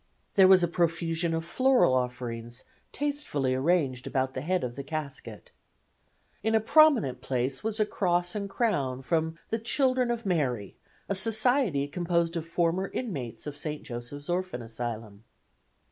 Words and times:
There 0.33 0.47
was 0.47 0.63
a 0.63 0.67
profusion 0.67 1.31
of 1.35 1.45
floral 1.45 1.93
offerings 1.93 2.63
tastefully 2.91 3.53
arranged 3.53 4.07
about 4.07 4.33
the 4.33 4.41
head 4.41 4.63
of 4.63 4.75
the 4.75 4.83
casket. 4.83 5.51
In 6.41 6.55
a 6.55 6.59
prominent 6.59 7.21
place 7.21 7.63
was 7.63 7.79
a 7.79 7.85
cross 7.85 8.33
and 8.33 8.49
crown 8.49 9.03
from 9.03 9.37
the 9.51 9.59
"Children 9.59 10.09
of 10.09 10.25
Mary," 10.25 10.75
a 11.07 11.13
society 11.13 11.87
composed 11.87 12.35
of 12.35 12.47
former 12.47 12.87
inmates 12.87 13.45
of 13.45 13.55
St. 13.55 13.83
Joseph's 13.83 14.27
Orphan 14.27 14.63
Asylum. 14.63 15.23